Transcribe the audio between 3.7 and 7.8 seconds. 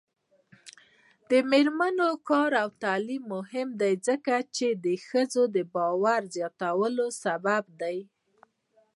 دی ځکه چې ښځو باور زیاتولو سبب